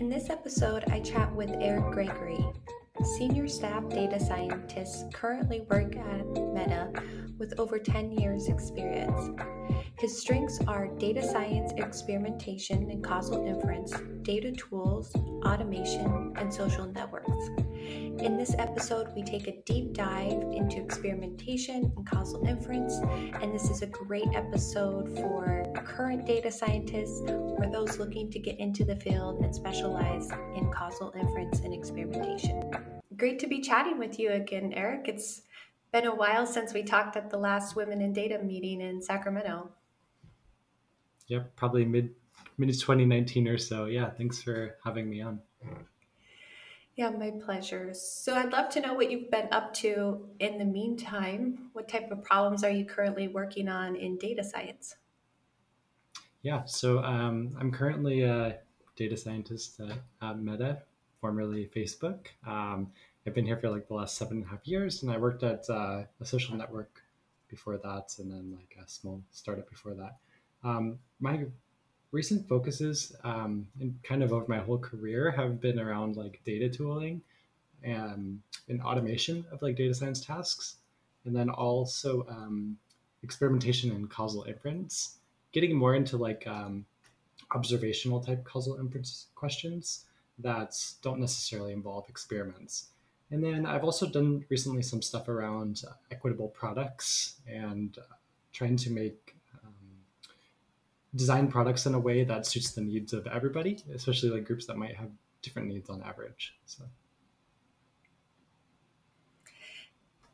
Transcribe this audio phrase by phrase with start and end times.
[0.00, 2.42] In this episode, I chat with Erik Gregory,
[3.18, 6.90] senior staff data scientist currently work at Meta
[7.38, 9.38] with over 10 years experience.
[9.98, 13.92] His strengths are data science experimentation and causal inference,
[14.22, 15.14] data tools,
[15.44, 17.50] automation, and social networks.
[17.90, 22.94] In this episode, we take a deep dive into experimentation and causal inference,
[23.40, 28.58] and this is a great episode for current data scientists or those looking to get
[28.60, 32.70] into the field and specialize in causal inference and experimentation.
[33.16, 35.08] Great to be chatting with you again, Erik.
[35.08, 35.42] It's
[35.92, 39.70] been a while since we talked at the last Women in Data meeting in Sacramento.
[41.26, 42.10] Yep, probably mid
[42.56, 43.86] mid 2019 or so.
[43.86, 45.40] Yeah, thanks for having me on.
[46.96, 47.94] Yeah, my pleasure.
[47.94, 51.70] So I'd love to know what you've been up to in the meantime.
[51.72, 54.96] What type of problems are you currently working on in data science?
[56.42, 58.58] Yeah, so um, I'm currently a
[58.96, 60.82] data scientist at, at Meta,
[61.20, 62.26] formerly Facebook.
[62.46, 62.92] Um,
[63.26, 65.42] I've been here for like the last seven and a half years, and I worked
[65.42, 67.02] at uh, a social network
[67.48, 70.16] before that, and then like a small startup before that.
[70.64, 71.44] Um, my
[72.12, 76.68] recent focuses um, in kind of over my whole career have been around like data
[76.68, 77.20] tooling
[77.82, 80.76] and, and automation of like data science tasks
[81.24, 82.76] and then also um,
[83.22, 85.18] experimentation and causal inference
[85.52, 86.84] getting more into like um,
[87.54, 90.06] observational type causal inference questions
[90.38, 92.88] that don't necessarily involve experiments.
[93.32, 98.14] And then i've also done recently some stuff around equitable products and uh,
[98.52, 99.36] trying to make
[101.14, 104.76] design products in a way that suits the needs of everybody, especially like groups that
[104.76, 105.10] might have
[105.42, 106.54] different needs on average.
[106.66, 106.84] So.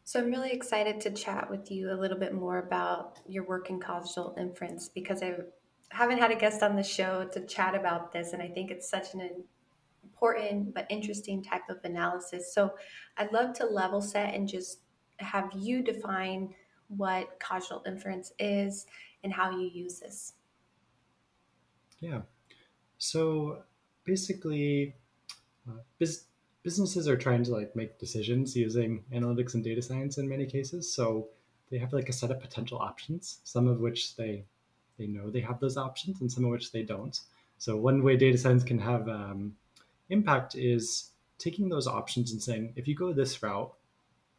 [0.05, 3.71] So I'm really excited to chat with you a little bit more about your work
[3.71, 5.35] in causal inference because I
[5.89, 8.89] haven't had a guest on the show to chat about this, and I think it's
[8.89, 9.45] such an
[10.05, 12.55] important but interesting type of analysis.
[12.55, 12.75] So
[13.17, 14.81] I'd love to level set and just
[15.19, 16.55] have you define
[16.89, 18.87] what causal inference is
[19.25, 20.35] and how you use this.
[22.07, 22.21] Yeah.
[22.99, 23.63] So
[24.05, 24.95] basically,
[25.69, 26.27] uh, biz-
[26.63, 30.95] businesses are trying to like make decisions using analytics and data science in many cases.
[30.95, 31.27] So
[31.69, 34.45] they have like a set of potential options, some of which they
[34.99, 37.21] they know they have those options, and some of which they don't.
[37.59, 39.57] So one way data science can have um,
[40.09, 43.73] impact is taking those options and saying, if you go this route,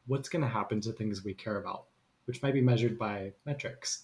[0.08, 1.84] what's going to happen to things we care about,
[2.26, 4.04] which might be measured by metrics.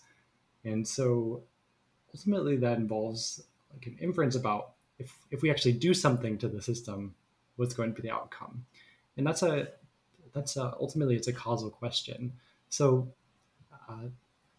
[0.66, 1.44] And so
[2.14, 6.62] ultimately that involves like an inference about if, if we actually do something to the
[6.62, 7.16] system,
[7.56, 8.66] what's going to be the outcome?
[9.18, 9.68] And that's a
[10.34, 12.34] that's a, ultimately it's a causal question.
[12.70, 13.08] So
[13.90, 14.08] uh,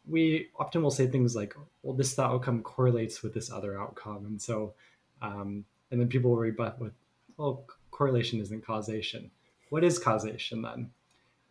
[0.06, 4.40] we often will say things like, "Well, this outcome correlates with this other outcome," and
[4.40, 4.74] so
[5.22, 6.92] um, and then people will rebut with,
[7.36, 9.30] "Well, correlation isn't causation.
[9.70, 10.90] What is causation then?"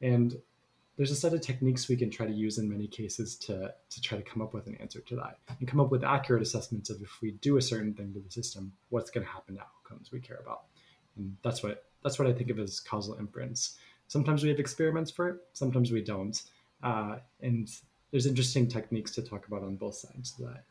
[0.01, 0.37] And
[0.95, 4.01] there's a set of techniques we can try to use in many cases to, to
[4.01, 6.89] try to come up with an answer to that and come up with accurate assessments
[6.89, 9.61] of if we do a certain thing to the system, what's going to happen to
[9.61, 10.65] outcomes we care about.
[11.15, 13.77] And that's what that's what I think of as causal inference.
[14.07, 16.41] Sometimes we have experiments for it, sometimes we don't.
[16.83, 17.69] Uh, and
[18.11, 20.63] there's interesting techniques to talk about on both sides of that.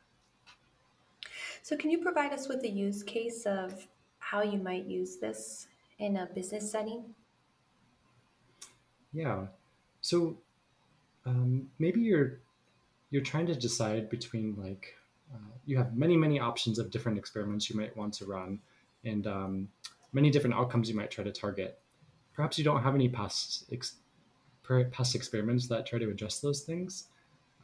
[1.63, 3.89] So, can you provide us with a use case of
[4.19, 5.67] how you might use this
[5.99, 7.15] in a business setting?
[9.13, 9.47] Yeah.
[10.03, 10.37] So
[11.25, 12.41] um, maybe you're
[13.11, 14.95] you're trying to decide between like
[15.33, 18.59] uh, you have many many options of different experiments you might want to run,
[19.05, 19.69] and um,
[20.13, 21.79] many different outcomes you might try to target.
[22.35, 23.97] Perhaps you don't have any past ex-
[24.91, 27.07] past experiments that try to address those things.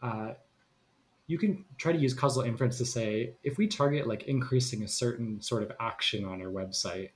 [0.03, 0.32] Uh,
[1.26, 4.88] you can try to use causal inference to say if we target like increasing a
[4.88, 7.10] certain sort of action on our website,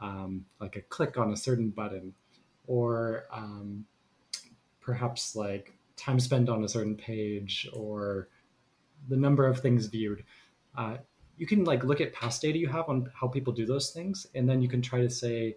[0.00, 2.14] um, like a click on a certain button,
[2.66, 3.84] or um,
[4.90, 8.28] perhaps like time spent on a certain page or
[9.08, 10.24] the number of things viewed.
[10.76, 10.96] Uh,
[11.36, 14.26] you can like look at past data you have on how people do those things,
[14.34, 15.56] and then you can try to say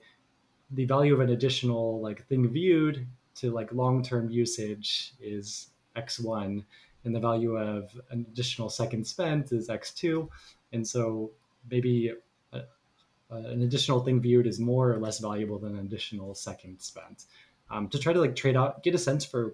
[0.70, 6.64] the value of an additional like thing viewed to like long-term usage is x1
[7.06, 10.28] and the value of an additional second spent is x2
[10.72, 11.32] and so
[11.70, 12.14] maybe
[12.54, 16.80] a, a, an additional thing viewed is more or less valuable than an additional second
[16.80, 17.26] spent
[17.70, 19.54] um, to try to like trade out, get a sense for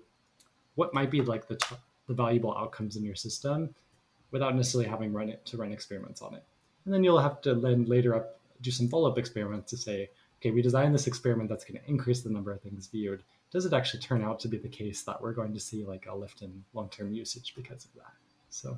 [0.75, 1.75] what might be like the, t-
[2.07, 3.73] the valuable outcomes in your system
[4.31, 6.43] without necessarily having run it to run experiments on it.
[6.85, 10.09] And then you'll have to then later up do some follow-up experiments to say,
[10.39, 13.23] okay, we designed this experiment that's going to increase the number of things viewed.
[13.51, 16.05] Does it actually turn out to be the case that we're going to see like
[16.07, 18.13] a lift in long-term usage because of that?
[18.49, 18.77] So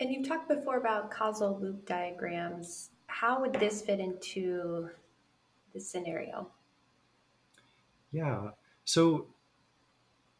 [0.00, 2.90] And you've talked before about causal loop diagrams.
[3.08, 4.90] How would this fit into
[5.72, 6.48] this scenario?
[8.12, 8.50] Yeah.
[8.84, 9.26] So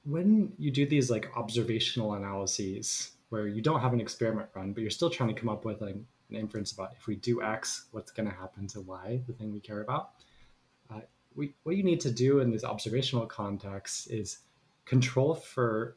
[0.04, 4.80] when you do these like observational analyses where you don't have an experiment run, but
[4.80, 7.86] you're still trying to come up with like an inference about if we do X,
[7.92, 10.10] what's going to happen to Y, the thing we care about.
[10.90, 11.00] Uh,
[11.34, 14.38] we, what you need to do in this observational context is
[14.86, 15.96] control for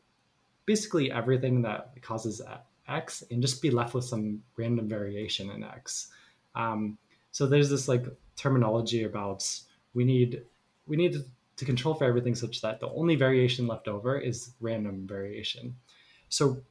[0.65, 2.41] basically everything that causes
[2.87, 6.09] X and just be left with some random variation in X.
[6.55, 6.97] Um,
[7.31, 8.05] so there's this like
[8.35, 9.47] terminology about
[9.93, 10.43] we need
[10.87, 11.15] we need
[11.57, 15.75] to control for everything such that the only variation left over is random variation.
[16.29, 16.61] So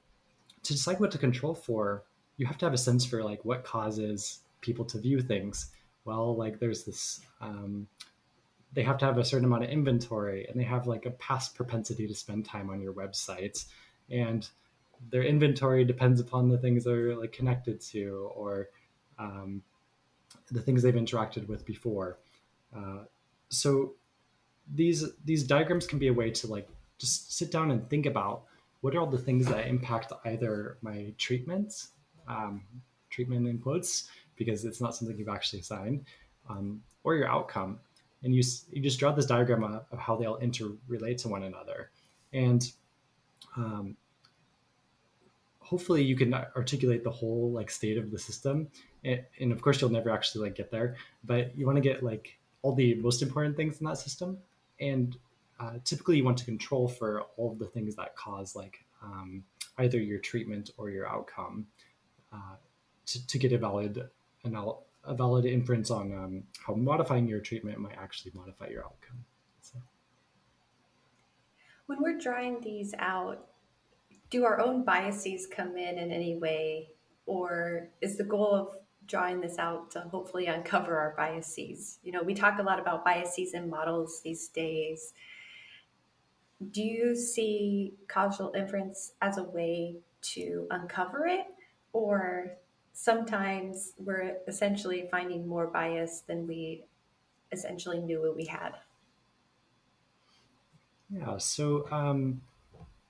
[0.64, 2.02] to decide what to control for,
[2.36, 5.70] you have to have a sense for like what causes people to view things.
[6.04, 7.86] Well, like there's this, um,
[8.72, 11.54] they have to have a certain amount of inventory and they have like a past
[11.54, 13.64] propensity to spend time on your website.
[14.10, 14.48] And
[15.10, 18.70] their inventory depends upon the things they're like connected to or
[19.18, 19.62] um,
[20.50, 22.18] the things they've interacted with before.
[22.76, 23.04] Uh,
[23.48, 23.94] so
[24.74, 26.68] these these diagrams can be a way to like
[26.98, 28.44] just sit down and think about
[28.80, 31.88] what are all the things that impact either my treatments,
[32.28, 32.62] um,
[33.10, 36.04] treatment in quotes, because it's not something you've actually assigned,
[36.48, 37.78] um, or your outcome.
[38.22, 41.42] And you, you just draw this diagram of, of how they all interrelate to one
[41.42, 41.90] another.
[42.32, 42.70] And
[43.56, 43.96] um,
[45.58, 48.68] hopefully you can articulate the whole like state of the system.
[49.05, 52.02] And, and of course you'll never actually like get there, but you want to get
[52.02, 54.38] like all the most important things in that system.
[54.81, 55.17] And
[55.58, 59.44] uh, typically you want to control for all the things that cause like um,
[59.79, 61.67] either your treatment or your outcome
[62.32, 62.56] uh,
[63.06, 64.08] to, to, get a valid
[64.44, 64.56] an,
[65.05, 69.25] a valid inference on um, how modifying your treatment might actually modify your outcome.
[69.61, 69.79] So.
[71.87, 73.47] When we're drawing these out,
[74.31, 76.91] do our own biases come in in any way,
[77.26, 78.76] or is the goal of
[79.10, 81.98] drawing this out to hopefully uncover our biases?
[82.02, 85.12] You know, we talk a lot about biases in models these days.
[86.70, 91.46] Do you see causal inference as a way to uncover it?
[91.92, 92.52] Or
[92.92, 96.84] sometimes we're essentially finding more bias than we
[97.52, 98.74] essentially knew what we had?
[101.10, 102.40] Yeah so um,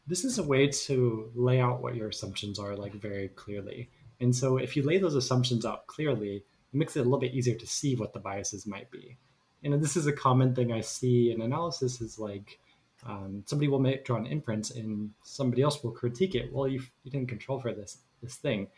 [0.07, 4.35] this is a way to lay out what your assumptions are like very clearly and
[4.35, 7.55] so if you lay those assumptions out clearly it makes it a little bit easier
[7.55, 9.17] to see what the biases might be
[9.63, 12.59] and this is a common thing i see in analysis is like
[13.07, 16.53] um, somebody will make draw an inference and somebody else will critique it.
[16.53, 18.69] Well, you, you didn't control for this this thing.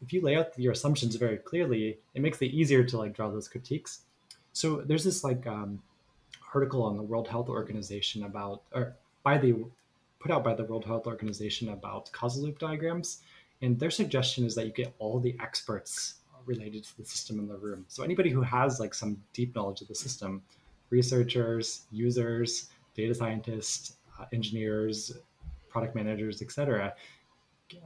[0.00, 3.30] If you lay out your assumptions very clearly, it makes it easier to like draw
[3.30, 4.02] those critiques.
[4.52, 5.82] So there's this like um,
[6.54, 9.64] article on the World Health Organization about or by the
[10.20, 13.22] put out by the World Health Organization about causal loop diagrams,
[13.64, 17.48] and their suggestion is that you get all the experts related to the system in
[17.48, 17.86] the room.
[17.88, 20.42] So anybody who has like some deep knowledge of the system,
[20.90, 25.16] researchers, users, data scientists, uh, engineers,
[25.70, 26.94] product managers, etc.,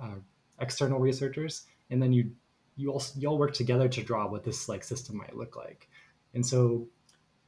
[0.03, 0.17] uh,
[0.61, 2.33] external researchers, and then you
[2.77, 5.89] you all you all work together to draw what this like system might look like.
[6.35, 6.89] And so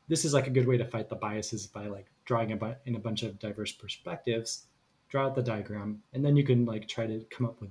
[0.07, 2.81] this is like a good way to fight the biases by like drawing a bu-
[2.87, 4.67] in a bunch of diverse perspectives,
[5.09, 7.71] draw out the diagram, and then you can like try to come up with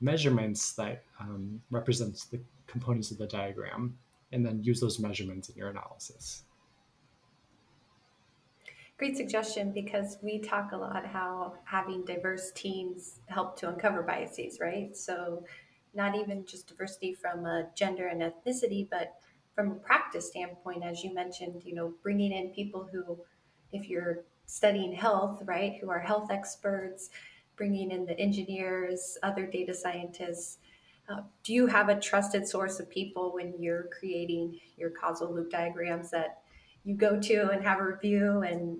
[0.00, 3.96] measurements that um, represents the components of the diagram,
[4.32, 6.44] and then use those measurements in your analysis.
[8.96, 14.60] Great suggestion because we talk a lot how having diverse teams help to uncover biases,
[14.60, 14.94] right?
[14.96, 15.44] So,
[15.94, 19.14] not even just diversity from a gender and ethnicity, but
[19.54, 23.18] from a practice standpoint, as you mentioned, you know, bringing in people who,
[23.72, 27.10] if you're studying health, right, who are health experts,
[27.60, 30.56] bringing in the engineers, other data scientists.
[31.10, 35.50] Uh, do you have a trusted source of people when you're creating your causal loop
[35.50, 36.40] diagrams that
[36.84, 38.78] you go to and have a review and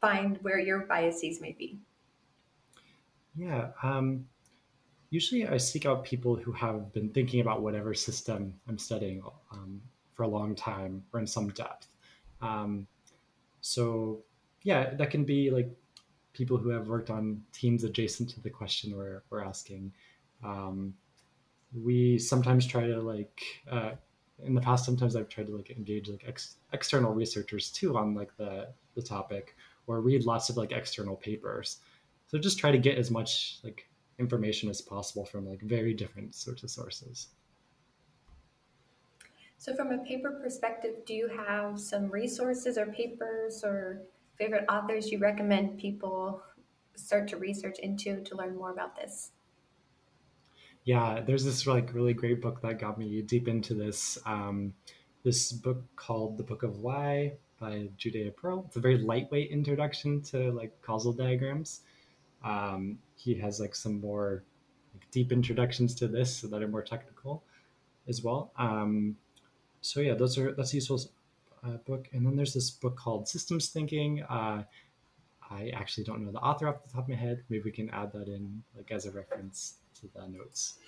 [0.00, 1.78] find where your biases may be?
[3.34, 3.68] Yeah.
[3.82, 4.24] Um,
[5.10, 9.78] usually I seek out people who have been thinking about whatever system I'm studying um,
[10.14, 11.88] for a long time or in some depth.
[12.40, 12.86] Um,
[13.60, 14.22] so,
[14.62, 15.68] yeah, that can be like
[16.36, 19.90] people who have worked on teams adjacent to the question we're, we're asking.
[20.44, 20.94] Um,
[21.82, 23.40] we sometimes try to like,
[23.70, 23.92] uh,
[24.44, 28.14] in the past, sometimes I've tried to like engage like ex- external researchers too on
[28.14, 31.78] like the, the topic or read lots of like external papers.
[32.28, 33.88] So just try to get as much like
[34.18, 37.28] information as possible from like very different sorts of sources.
[39.56, 44.02] So from a paper perspective, do you have some resources or papers or
[44.38, 46.42] favorite authors you recommend people
[46.94, 49.32] start to research into to learn more about this?
[50.84, 54.18] Yeah, there's this like really great book that got me deep into this.
[54.24, 54.72] Um,
[55.24, 58.64] this book called The Book of Why by Judea Pearl.
[58.68, 61.80] It's a very lightweight introduction to like causal diagrams.
[62.44, 64.44] Um, he has like some more
[64.94, 67.42] like, deep introductions to this that are more technical
[68.06, 68.52] as well.
[68.56, 69.16] Um,
[69.80, 71.00] so yeah, those are that's useful
[71.64, 72.08] uh, book.
[72.12, 74.22] And then there's this book called Systems Thinking.
[74.22, 74.64] Uh,
[75.50, 77.42] I actually don't know the author off the top of my head.
[77.48, 80.78] Maybe we can add that in like as a reference to the notes.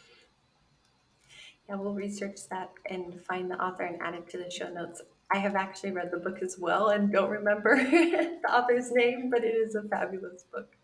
[1.69, 5.03] Yeah, we'll research that and find the author and add it to the show notes.
[5.31, 9.45] I have actually read the book as well and don't remember the author's name, but
[9.45, 10.77] it is a fabulous book.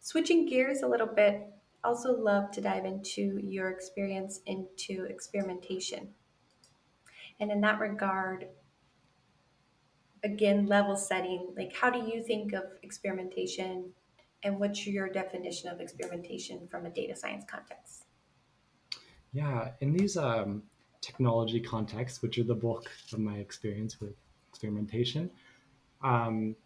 [0.00, 1.46] Switching gears a little bit,
[1.82, 6.08] also love to dive into your experience into experimentation.
[7.40, 8.48] And in that regard,
[10.24, 13.90] again, level setting, like how do you think of experimentation
[14.42, 18.04] and what's your definition of experimentation from a data science context?
[19.32, 20.62] Yeah, in these um,
[21.00, 24.14] technology contexts, which are the bulk of my experience with
[24.48, 25.30] experimentation,
[26.02, 26.56] um,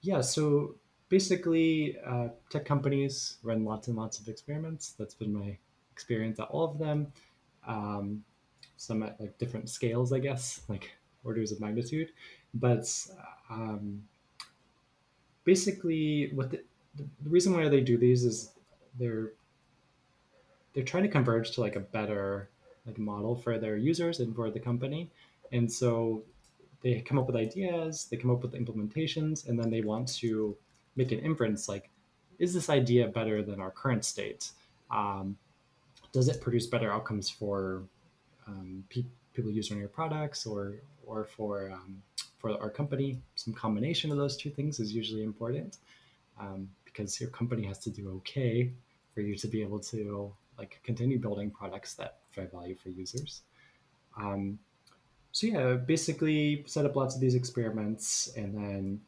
[0.00, 0.76] yeah, so
[1.08, 4.94] basically, uh, tech companies run lots and lots of experiments.
[4.98, 5.58] That's been my
[5.92, 7.12] experience at all of them.
[7.66, 8.24] Um,
[8.82, 10.90] some at like different scales, I guess, like
[11.22, 12.10] orders of magnitude.
[12.54, 12.84] But
[13.48, 14.02] um,
[15.44, 16.62] basically, what the,
[16.96, 18.50] the reason why they do these is
[18.98, 19.30] they're
[20.74, 22.48] they're trying to converge to like a better
[22.84, 25.08] like model for their users and for the company.
[25.52, 26.22] And so
[26.80, 30.56] they come up with ideas, they come up with implementations, and then they want to
[30.96, 31.88] make an inference like,
[32.40, 34.50] is this idea better than our current state?
[34.90, 35.36] Um,
[36.10, 37.82] does it produce better outcomes for
[38.46, 42.02] um, pe- people using your products or or for um,
[42.38, 43.20] for our company?
[43.34, 45.78] Some combination of those two things is usually important
[46.40, 48.72] um, because your company has to do okay
[49.14, 53.42] for you to be able to like continue building products that drive value for users.
[54.16, 54.58] Um,
[55.32, 59.00] so yeah, basically set up lots of these experiments, and then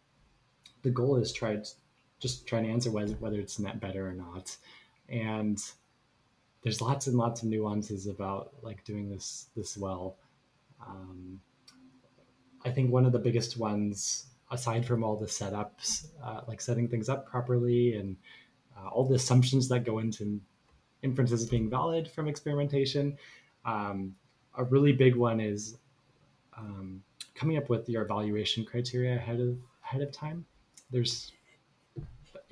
[0.83, 1.59] the goal is try
[2.19, 4.57] just trying to answer whether, whether it's net better or not.
[5.11, 5.59] And
[6.65, 10.17] there's lots and lots of nuances about like doing this this well.
[10.85, 11.41] Um,
[12.65, 16.89] I think one of the biggest ones, aside from all the setups, uh, like setting
[16.89, 18.17] things up properly and
[18.77, 20.41] uh, all the assumptions that go into
[21.03, 23.19] inferences being valid from experimentation.
[23.67, 24.17] Um,
[24.57, 25.77] a really big one is
[26.57, 27.03] um,
[27.35, 30.47] coming up with your evaluation criteria ahead of ahead of time.
[30.91, 31.31] There's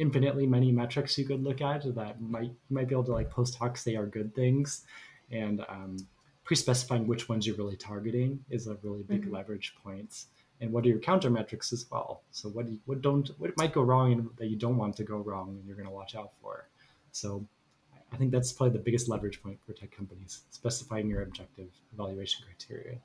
[0.02, 3.30] infinitely many metrics you could look at that might you might be able to like
[3.30, 4.84] post hoc say are good things,
[5.30, 5.96] and um,
[6.42, 9.34] pre-specifying which ones you're really targeting is a really big mm-hmm.
[9.36, 10.24] leverage point.
[10.60, 12.22] And what are your counter metrics as well?
[12.32, 14.96] So what do you, what don't what might go wrong and that you don't want
[14.96, 16.68] to go wrong and you're going to watch out for.
[17.12, 17.46] So
[18.12, 22.44] I think that's probably the biggest leverage point for tech companies, specifying your objective evaluation
[22.44, 22.98] criteria.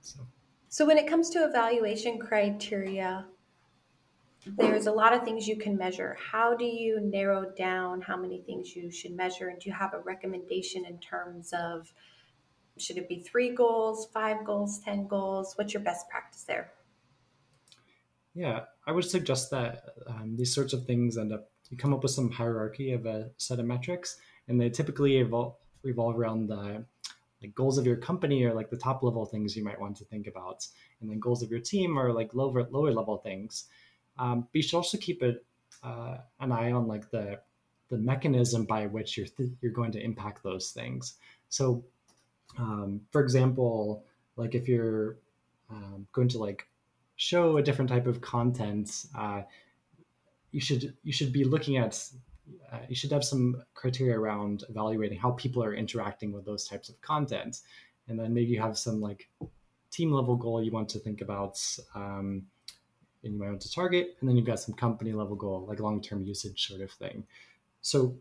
[0.00, 0.20] So,
[0.68, 3.26] so when it comes to evaluation criteria,
[4.46, 6.16] there's a lot of things you can measure.
[6.32, 9.48] How do you narrow down how many things you should measure?
[9.48, 11.92] And do you have a recommendation in terms of
[12.76, 15.54] should it be three goals, five goals, 10 goals?
[15.56, 16.72] What's your best practice there?
[18.34, 22.02] Yeah, I would suggest that um, these sorts of things end up you come up
[22.02, 24.16] with some hierarchy of a set of metrics,
[24.48, 26.84] and they typically evolve, revolve around the
[27.42, 30.04] like goals of your company or like the top level things you might want to
[30.04, 30.66] think about,
[31.00, 33.64] and then goals of your team are like lower lower level things.
[34.18, 35.44] Um, but you should also keep it
[35.82, 37.40] uh, an eye on like the
[37.90, 41.14] the mechanism by which you're th- you're going to impact those things.
[41.48, 41.84] So,
[42.58, 44.04] um, for example,
[44.36, 45.16] like if you're
[45.70, 46.66] um, going to like
[47.16, 49.42] show a different type of content, uh,
[50.50, 52.00] you should you should be looking at
[52.72, 56.88] uh, you should have some criteria around evaluating how people are interacting with those types
[56.88, 57.60] of content
[58.08, 59.28] and then maybe you have some like
[59.90, 61.58] team level goal you want to think about
[61.94, 62.42] um,
[63.24, 65.80] and you might want to target and then you've got some company level goal like
[65.80, 67.24] long-term usage sort of thing.
[67.80, 68.16] So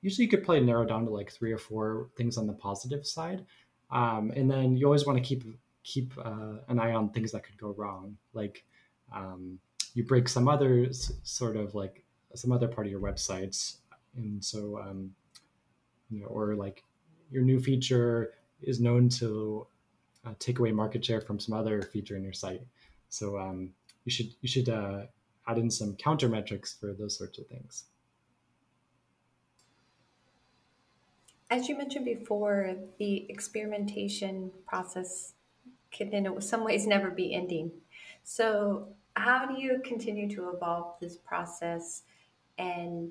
[0.00, 3.06] usually you could probably narrow down to like three or four things on the positive
[3.06, 3.44] side.
[3.90, 5.44] Um, and then you always want to keep
[5.84, 8.64] keep uh, an eye on things that could go wrong like
[9.14, 9.56] um,
[9.94, 10.88] you break some other
[11.22, 12.02] sort of like
[12.34, 13.76] some other part of your websites
[14.16, 15.12] and so um,
[16.10, 16.82] you know or like
[17.30, 18.32] your new feature
[18.62, 19.66] is known to
[20.26, 22.62] uh, take away market share from some other feature in your site.
[23.08, 23.70] So um,
[24.06, 25.02] you should you should uh,
[25.46, 27.84] add in some counter metrics for those sorts of things
[31.50, 35.34] as you mentioned before the experimentation process
[35.90, 37.70] can in some ways never be ending
[38.24, 42.02] so how do you continue to evolve this process
[42.58, 43.10] and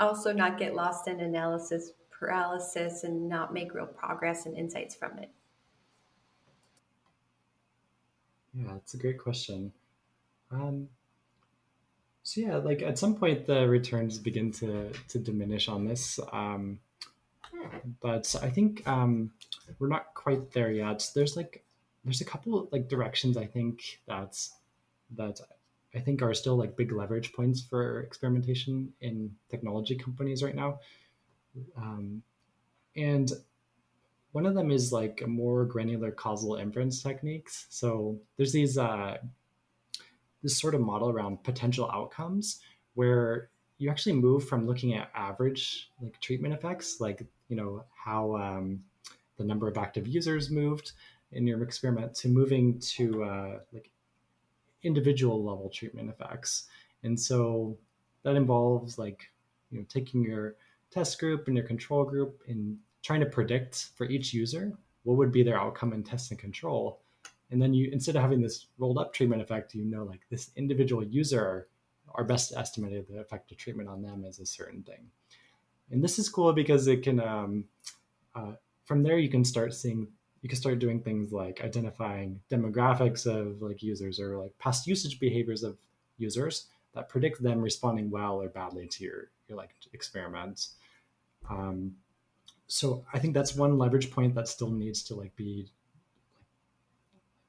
[0.00, 5.18] also not get lost in analysis paralysis and not make real progress and insights from
[5.18, 5.28] it?
[8.54, 9.72] Yeah, it's a great question.
[10.52, 10.88] Um,
[12.22, 16.78] so yeah, like at some point the returns begin to to diminish on this, um,
[18.00, 19.32] but I think um,
[19.78, 21.08] we're not quite there yet.
[21.14, 21.64] There's like
[22.04, 24.52] there's a couple like directions I think that's
[25.16, 25.40] that
[25.94, 30.80] I think are still like big leverage points for experimentation in technology companies right now.
[31.76, 32.22] Um,
[32.96, 33.30] and
[34.32, 37.66] one of them is like more granular causal inference techniques.
[37.68, 39.18] So there's these uh,
[40.42, 42.60] this sort of model around potential outcomes
[42.94, 48.36] where you actually move from looking at average like treatment effects, like you know how
[48.36, 48.80] um,
[49.38, 50.92] the number of active users moved
[51.32, 53.90] in your experiment, to moving to uh, like
[54.82, 56.64] individual level treatment effects.
[57.02, 57.76] And so
[58.22, 59.30] that involves like
[59.70, 60.56] you know taking your
[60.90, 64.72] test group and your control group and trying to predict for each user
[65.02, 67.01] what would be their outcome in test and control.
[67.52, 70.50] And then you instead of having this rolled up treatment effect, you know like this
[70.56, 71.68] individual user,
[72.14, 75.10] our best estimate of the effect of treatment on them is a certain thing.
[75.90, 77.64] And this is cool because it can um,
[78.34, 78.52] uh,
[78.84, 80.08] from there you can start seeing
[80.40, 85.20] you can start doing things like identifying demographics of like users or like past usage
[85.20, 85.76] behaviors of
[86.18, 90.74] users that predict them responding well or badly to your your like experiments.
[91.50, 91.96] Um,
[92.66, 95.70] so I think that's one leverage point that still needs to like be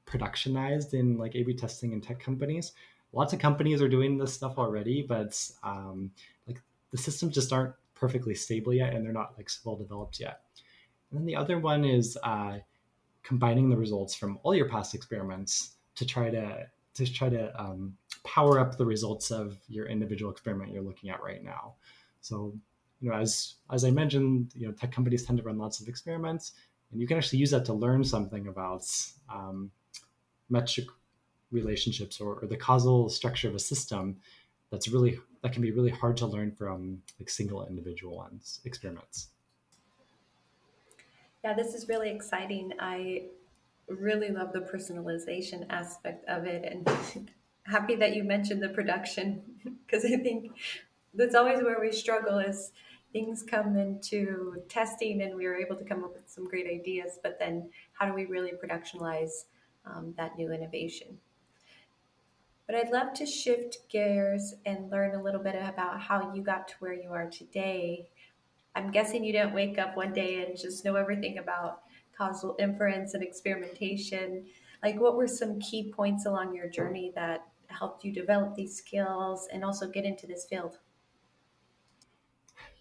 [0.06, 2.72] productionized in like A/B testing in tech companies.
[3.12, 6.10] Lots of companies are doing this stuff already, but um,
[6.46, 10.40] like the systems just aren't perfectly stable yet, and they're not like well developed yet.
[11.10, 12.58] And then the other one is uh,
[13.22, 17.96] combining the results from all your past experiments to try to to try to um,
[18.24, 21.74] power up the results of your individual experiment you're looking at right now.
[22.20, 22.54] So,
[23.00, 25.88] you know, as as I mentioned, you know, tech companies tend to run lots of
[25.88, 26.52] experiments,
[26.90, 28.84] and you can actually use that to learn something about
[29.32, 29.70] um,
[30.48, 30.86] metric
[31.50, 34.16] relationships or, or the causal structure of a system.
[34.70, 39.28] That's really that can be really hard to learn from like single individual ones experiments.
[41.44, 42.72] Yeah, this is really exciting.
[42.80, 43.24] I
[43.88, 47.30] really love the personalization aspect of it and
[47.64, 49.42] happy that you mentioned the production
[49.86, 50.52] because I think
[51.12, 52.72] that's always where we struggle is
[53.12, 57.18] things come into testing and we are able to come up with some great ideas,
[57.22, 59.44] but then how do we really productionalize
[59.86, 61.20] um, that new innovation?
[62.66, 66.68] But I'd love to shift gears and learn a little bit about how you got
[66.68, 68.08] to where you are today
[68.74, 71.82] I'm guessing you didn't wake up one day and just know everything about
[72.16, 74.46] causal inference and experimentation.
[74.82, 79.48] Like, what were some key points along your journey that helped you develop these skills
[79.52, 80.78] and also get into this field?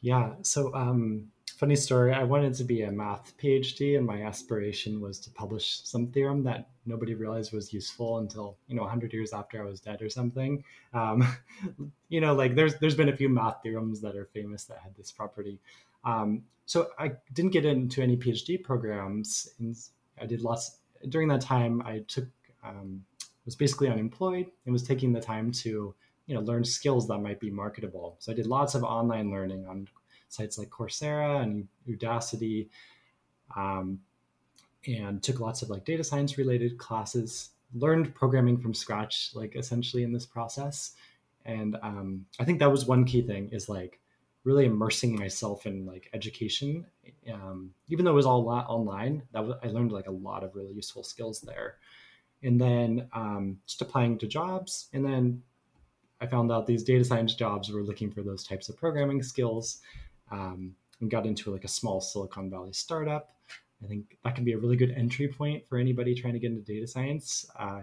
[0.01, 0.35] Yeah.
[0.41, 1.31] So, um,
[1.63, 2.11] funny story.
[2.11, 6.43] I wanted to be a math PhD, and my aspiration was to publish some theorem
[6.43, 10.09] that nobody realized was useful until you know 100 years after I was dead or
[10.09, 10.61] something.
[10.93, 11.25] Um,
[12.09, 14.93] you know, like there's there's been a few math theorems that are famous that had
[14.97, 15.57] this property.
[16.03, 19.73] Um, so I didn't get into any PhD programs, and
[20.21, 21.81] I did lots during that time.
[21.85, 22.25] I took
[22.61, 23.05] um,
[23.45, 25.95] was basically unemployed and was taking the time to
[26.25, 28.17] you know learn skills that might be marketable.
[28.19, 29.87] So I did lots of online learning on
[30.33, 32.69] sites like Coursera and Udacity.
[33.55, 33.99] Um,
[34.87, 40.03] and took lots of like data science related classes learned programming from scratch like essentially
[40.03, 40.93] in this process
[41.45, 43.99] and um, i think that was one key thing is like
[44.43, 46.85] really immersing myself in like education
[47.31, 50.55] um, even though it was all online that was, i learned like a lot of
[50.55, 51.77] really useful skills there
[52.43, 55.41] and then um, just applying to jobs and then
[56.21, 59.79] i found out these data science jobs were looking for those types of programming skills
[60.31, 63.33] um, and got into like a small silicon valley startup
[63.83, 66.51] I think that can be a really good entry point for anybody trying to get
[66.51, 67.45] into data science.
[67.57, 67.81] Uh,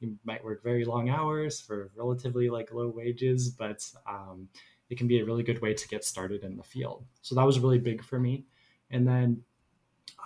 [0.00, 4.48] you might work very long hours for relatively like low wages, but um,
[4.88, 7.04] it can be a really good way to get started in the field.
[7.22, 8.44] So that was really big for me.
[8.90, 9.42] And then,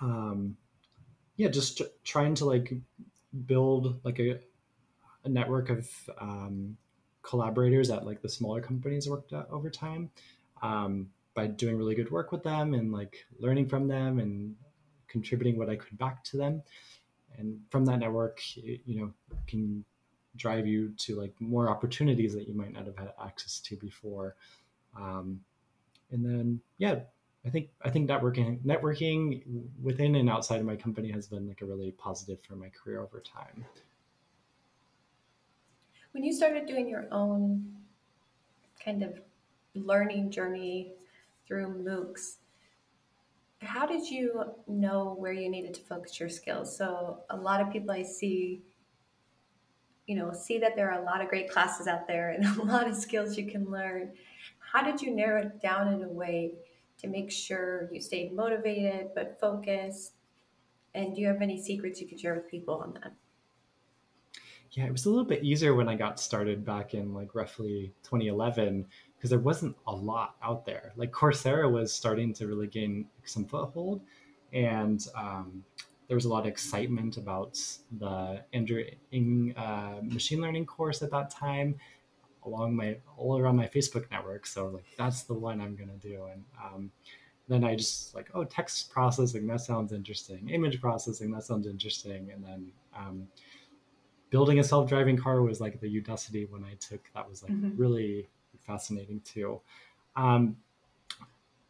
[0.01, 0.57] um,
[1.37, 2.73] yeah, just trying to like
[3.45, 4.39] build like a,
[5.23, 5.89] a network of
[6.19, 6.77] um,
[7.21, 10.09] collaborators at like the smaller companies worked at over time
[10.61, 14.55] um, by doing really good work with them and like learning from them and
[15.07, 16.63] contributing what I could back to them.
[17.37, 19.13] And from that network, it, you know,
[19.45, 19.83] can
[20.37, 24.35] drive you to like more opportunities that you might not have had access to before.
[24.97, 25.41] Um,
[26.11, 26.99] and then, yeah,
[27.45, 29.43] I think I think networking networking
[29.83, 33.01] within and outside of my company has been like a really positive for my career
[33.01, 33.65] over time.
[36.13, 37.75] When you started doing your own
[38.83, 39.19] kind of
[39.75, 40.93] learning journey
[41.47, 42.37] through MOOCs,
[43.61, 46.75] how did you know where you needed to focus your skills?
[46.75, 48.63] So a lot of people I see,
[50.07, 52.63] you know, see that there are a lot of great classes out there and a
[52.63, 54.13] lot of skills you can learn.
[54.59, 56.53] How did you narrow it down in a way
[56.99, 60.13] to make sure you stayed motivated but focused?
[60.93, 63.13] And do you have any secrets you could share with people on that?
[64.71, 67.93] Yeah, it was a little bit easier when I got started back in like roughly
[68.03, 68.85] 2011
[69.25, 70.93] because there wasn't a lot out there.
[70.95, 74.01] Like Coursera was starting to really gain some foothold,
[74.53, 75.63] and um,
[76.07, 77.59] there was a lot of excitement about
[77.97, 81.73] the Andrew Ng uh, machine learning course at that time,
[82.45, 84.45] along my all around my Facebook network.
[84.45, 86.91] So like that's the one I'm gonna do, and um,
[87.47, 92.29] then I just like oh text processing that sounds interesting, image processing that sounds interesting,
[92.31, 93.27] and then um,
[94.29, 97.01] building a self-driving car was like the Udacity one I took.
[97.15, 97.75] That was like mm-hmm.
[97.75, 98.27] really
[98.65, 99.61] fascinating too.
[100.15, 100.57] Um,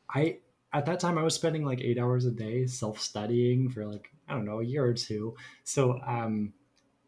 [0.10, 0.38] I
[0.74, 4.10] at that time I was spending like eight hours a day self studying for like
[4.28, 5.36] I don't know a year or two.
[5.64, 6.54] So um,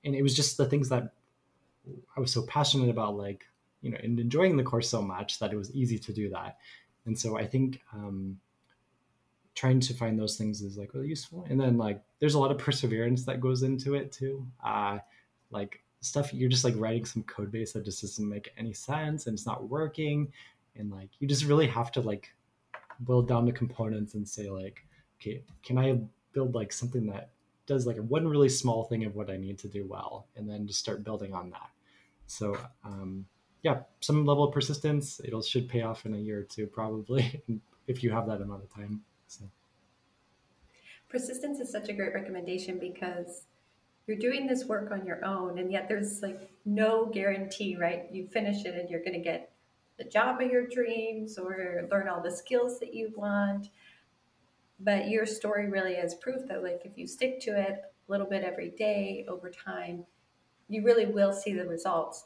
[0.04, 1.14] and it was just the things that
[2.16, 3.46] I was so passionate about, like
[3.82, 6.58] you know, and enjoying the course so much that it was easy to do that.
[7.06, 8.40] And so I think um,
[9.56, 11.46] trying to find those things is like really useful.
[11.50, 14.46] And then like there's a lot of perseverance that goes into it too.
[14.64, 15.00] Uh,
[15.52, 19.28] like stuff you're just like writing some code base that just doesn't make any sense
[19.28, 20.32] and it's not working.
[20.76, 22.34] And like you just really have to like
[23.00, 24.84] boil down the components and say like
[25.20, 26.00] okay can i
[26.34, 27.30] build like something that
[27.68, 30.28] does like one really small thing of what i need to do well?
[30.36, 31.70] And then just start building on that.
[32.28, 33.26] So um,
[33.64, 37.42] yeah some level of persistence it'll should pay off in a year or two probably
[37.88, 39.44] if you have that amount of time so.
[41.10, 43.44] Persistence is such a great recommendation because
[44.08, 48.06] you're doing this work on your own and yet there's like no guarantee right?
[48.12, 49.52] You finish it and you're going to get
[49.98, 53.70] the job of your dreams or learn all the skills that you want.
[54.80, 58.28] But your story really is proof that like if you stick to it a little
[58.28, 60.06] bit every day over time
[60.70, 62.26] you really will see the results.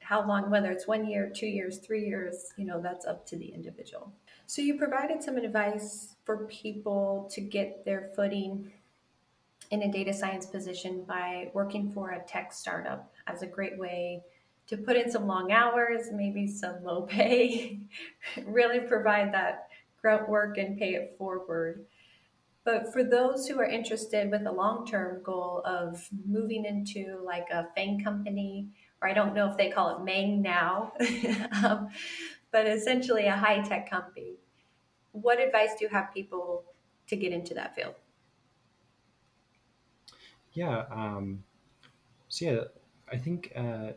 [0.00, 3.36] How long whether it's one year two years three years you know that's up to
[3.36, 4.10] the individual.
[4.46, 8.70] So you provided some advice for people to get their footing
[9.74, 14.22] in a data science position by working for a tech startup as a great way
[14.68, 17.80] to put in some long hours, maybe some low pay,
[18.46, 19.68] really provide that
[20.00, 21.84] grunt work and pay it forward.
[22.64, 27.48] But for those who are interested with a long term goal of moving into like
[27.52, 28.68] a FANG company,
[29.02, 30.92] or I don't know if they call it Mang now,
[31.64, 31.88] um,
[32.52, 34.36] but essentially a high tech company,
[35.10, 36.64] what advice do you have people
[37.08, 37.94] to get into that field?
[40.54, 40.84] Yeah.
[40.90, 41.44] Um,
[42.28, 42.60] so yeah,
[43.12, 43.92] I think uh,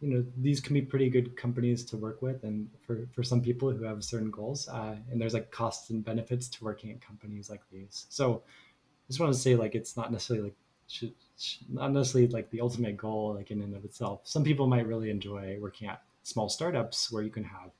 [0.00, 3.40] you know these can be pretty good companies to work with, and for for some
[3.40, 7.00] people who have certain goals, uh, and there's like costs and benefits to working at
[7.00, 8.06] companies like these.
[8.08, 12.30] So I just want to say like it's not necessarily like should, should not necessarily
[12.30, 14.20] like the ultimate goal like in and of itself.
[14.24, 17.70] Some people might really enjoy working at small startups where you can have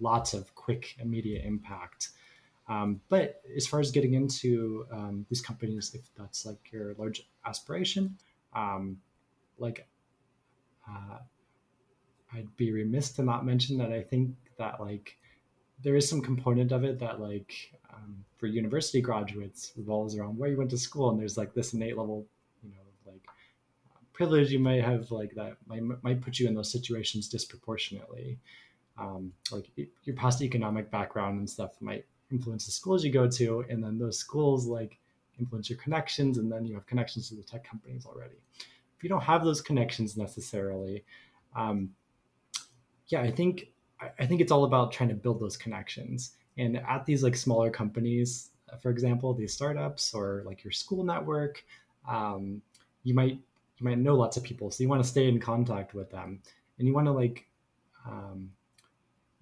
[0.00, 2.10] lots of quick immediate impact
[2.70, 7.28] um, but as far as getting into um, these companies, if that's like your large
[7.44, 8.16] aspiration,
[8.54, 8.96] um,
[9.58, 9.88] like
[10.88, 11.18] uh,
[12.32, 15.18] I'd be remiss to not mention that I think that like
[15.82, 17.52] there is some component of it that like
[17.92, 21.74] um, for university graduates revolves around where you went to school, and there's like this
[21.74, 22.24] innate level,
[22.62, 23.22] you know, like
[24.12, 28.38] privilege you might have like that might might put you in those situations disproportionately.
[28.96, 29.68] Um, like
[30.04, 33.98] your past economic background and stuff might influence the schools you go to, and then
[33.98, 34.98] those schools like
[35.38, 38.36] influence your connections, and then you have connections to the tech companies already.
[38.96, 41.04] If you don't have those connections necessarily,
[41.56, 41.90] um,
[43.08, 43.68] yeah, I think
[44.18, 46.32] I think it's all about trying to build those connections.
[46.56, 51.64] And at these like smaller companies, for example, these startups or like your school network,
[52.08, 52.62] um,
[53.02, 53.38] you might
[53.78, 56.40] you might know lots of people, so you want to stay in contact with them,
[56.78, 57.46] and you want to like
[58.06, 58.50] um,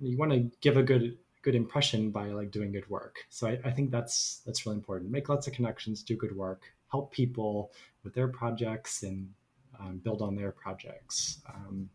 [0.00, 3.18] you want to give a good good impression by like doing good work.
[3.28, 5.10] So I, I think that's that's really important.
[5.10, 7.72] Make lots of connections, do good work, help people
[8.04, 9.28] with their projects, and
[9.78, 11.40] um, build on their projects.
[11.52, 11.88] Um,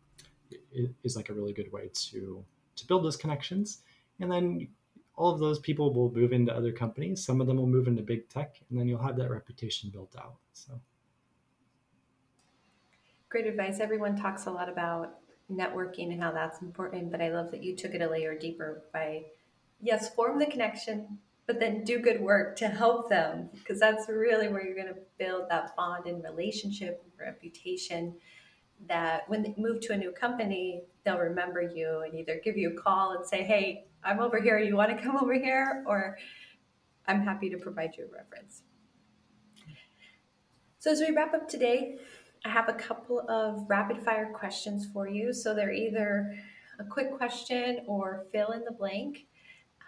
[1.02, 2.44] is like a really good way to
[2.76, 3.82] to build those connections,
[4.20, 4.68] and then
[5.16, 7.24] all of those people will move into other companies.
[7.24, 10.14] Some of them will move into big tech, and then you'll have that reputation built
[10.18, 10.36] out.
[10.52, 10.80] So.
[13.28, 13.80] Great advice.
[13.80, 15.18] Everyone talks a lot about
[15.50, 18.82] networking and how that's important, but I love that you took it a layer deeper
[18.92, 19.24] by,
[19.80, 24.48] yes, form the connection, but then do good work to help them because that's really
[24.48, 28.14] where you're going to build that bond and relationship reputation
[28.88, 32.70] that when they move to a new company they'll remember you and either give you
[32.70, 36.18] a call and say hey i'm over here you want to come over here or
[37.06, 38.62] I'm happy to provide you a reference.
[40.78, 41.98] So, as we wrap up today,
[42.44, 45.32] I have a couple of rapid fire questions for you.
[45.32, 46.34] So, they're either
[46.78, 49.26] a quick question or fill in the blank.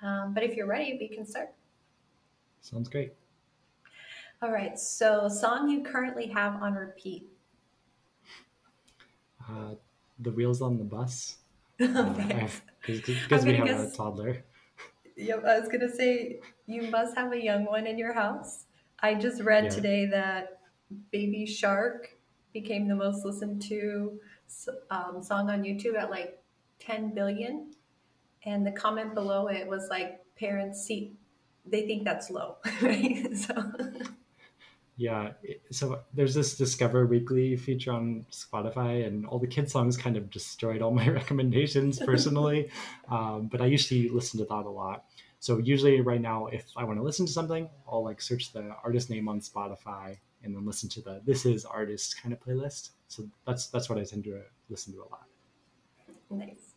[0.02, 1.52] Um, but if you're ready, we can start.
[2.60, 3.12] Sounds great.
[4.42, 4.78] All right.
[4.78, 7.26] So, song you currently have on repeat?
[9.48, 9.74] Uh,
[10.18, 11.36] the wheels on the bus.
[11.78, 11.92] Because
[13.32, 14.44] uh, we have guess, a toddler.
[15.16, 18.64] Yep, I was gonna say you must have a young one in your house.
[19.00, 19.70] I just read yeah.
[19.70, 20.60] today that
[21.10, 22.15] Baby Shark
[22.52, 24.18] became the most listened to
[24.90, 26.42] um, song on YouTube at like
[26.80, 27.72] 10 billion,
[28.44, 31.16] and the comment below it was like parents see
[31.68, 33.26] they think that's low, right?
[33.36, 33.72] so.
[34.98, 35.32] Yeah,
[35.70, 40.30] so there's this Discover Weekly feature on Spotify, and all the kid songs kind of
[40.30, 42.70] destroyed all my recommendations personally.
[43.10, 45.04] um, but I used to listen to that a lot.
[45.38, 48.74] So usually, right now, if I want to listen to something, I'll like search the
[48.82, 52.90] artist name on Spotify and then listen to the "This Is Artist" kind of playlist.
[53.08, 55.26] So that's that's what I tend to listen to a lot.
[56.30, 56.74] Nice.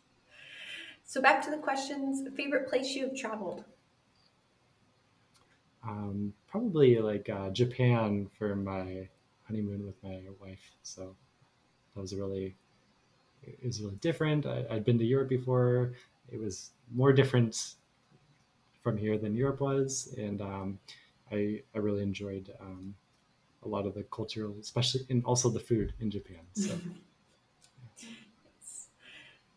[1.04, 2.22] So back to the questions.
[2.36, 3.64] Favorite place you've traveled?
[5.86, 9.08] um, probably like uh, Japan for my
[9.46, 10.70] honeymoon with my wife.
[10.82, 11.14] So
[11.94, 12.56] that was really
[13.42, 14.46] it was really different.
[14.46, 15.94] I, had been to Europe before.
[16.30, 17.74] It was more different
[18.82, 20.78] from here than Europe was, and um,
[21.32, 22.94] I I really enjoyed um,
[23.62, 26.40] a lot of the cultural, especially and also the food in Japan.
[26.54, 26.72] So.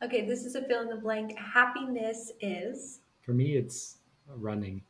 [0.04, 1.38] Okay, this is a fill in the blank.
[1.38, 3.00] Happiness is.
[3.22, 4.00] For me, it's
[4.36, 4.82] running.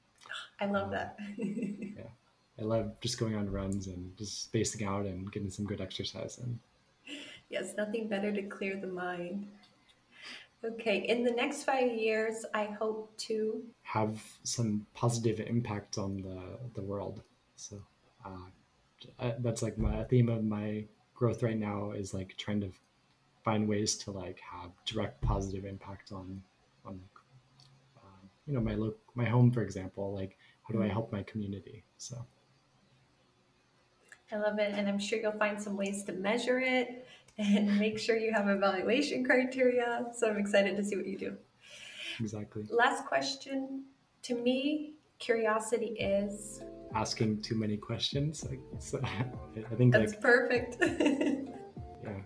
[0.60, 1.18] I love that.
[1.20, 2.04] Um, yeah.
[2.58, 6.38] I love just going on runs and just spacing out and getting some good exercise
[6.38, 6.58] in.
[7.50, 9.46] Yes, nothing better to clear the mind.
[10.64, 16.40] Okay, in the next five years, I hope to have some positive impact on the,
[16.74, 17.20] the world.
[17.56, 17.76] So
[18.24, 20.84] uh, that's like my theme of my
[21.14, 22.70] growth right now is like trying to
[23.44, 26.42] find ways to like have direct positive impact on
[26.86, 26.98] on
[27.96, 31.22] uh, you know my look my home for example like how do I help my
[31.22, 31.84] community?
[31.98, 32.16] So
[34.32, 34.72] I love it.
[34.74, 37.06] And I'm sure you'll find some ways to measure it
[37.38, 40.06] and make sure you have evaluation criteria.
[40.16, 41.36] So I'm excited to see what you do.
[42.20, 42.64] Exactly.
[42.70, 43.84] Last question.
[44.22, 46.62] To me, curiosity is
[46.94, 48.44] asking too many questions.
[48.78, 50.76] So I think that's like, perfect.
[50.80, 52.20] yeah.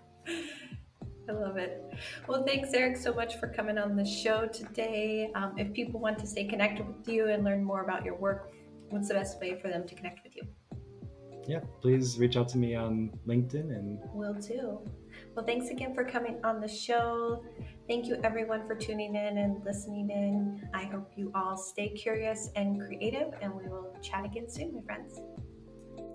[1.28, 1.82] I love it.
[2.26, 5.30] Well, thanks, Erik, so much for coming on the show today.
[5.34, 8.52] Um, if people want to stay connected with you and learn more about your work,
[8.88, 10.42] what's the best way for them to connect with you?
[11.46, 14.80] Yeah, please reach out to me on LinkedIn and will do.
[15.34, 17.42] Well, thanks again for coming on the show.
[17.88, 20.68] Thank you, everyone, for tuning in and listening in.
[20.74, 24.82] I hope you all stay curious and creative, and we will chat again soon, my
[24.82, 25.18] friends.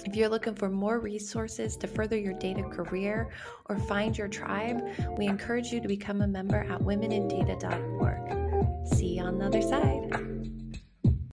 [0.05, 3.31] If you're looking for more resources to further your data career
[3.65, 4.83] or find your tribe,
[5.17, 8.89] we encourage you to become a member at womenindata.org.
[8.95, 10.32] See you on the other side.